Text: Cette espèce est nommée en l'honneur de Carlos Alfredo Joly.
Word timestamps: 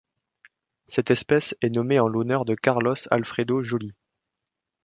Cette 0.87 1.11
espèce 1.11 1.53
est 1.61 1.69
nommée 1.75 1.99
en 1.99 2.07
l'honneur 2.07 2.43
de 2.43 2.55
Carlos 2.55 2.95
Alfredo 3.11 3.61
Joly. 3.61 3.93